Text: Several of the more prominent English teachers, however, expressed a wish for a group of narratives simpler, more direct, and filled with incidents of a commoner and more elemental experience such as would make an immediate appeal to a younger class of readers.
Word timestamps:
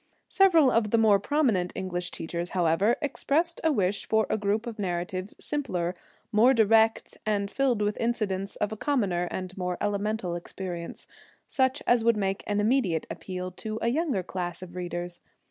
Several 0.29 0.71
of 0.71 0.89
the 0.89 0.97
more 0.97 1.19
prominent 1.19 1.71
English 1.75 2.09
teachers, 2.09 2.49
however, 2.57 2.95
expressed 3.03 3.61
a 3.63 3.71
wish 3.71 4.07
for 4.09 4.25
a 4.31 4.35
group 4.35 4.65
of 4.65 4.79
narratives 4.79 5.35
simpler, 5.39 5.93
more 6.31 6.55
direct, 6.55 7.19
and 7.23 7.51
filled 7.51 7.83
with 7.83 7.99
incidents 8.01 8.55
of 8.55 8.71
a 8.71 8.75
commoner 8.77 9.27
and 9.29 9.55
more 9.55 9.77
elemental 9.79 10.33
experience 10.33 11.05
such 11.47 11.83
as 11.85 12.03
would 12.03 12.17
make 12.17 12.43
an 12.47 12.59
immediate 12.59 13.05
appeal 13.11 13.51
to 13.51 13.77
a 13.83 13.89
younger 13.89 14.23
class 14.23 14.63
of 14.63 14.75
readers. 14.75 15.19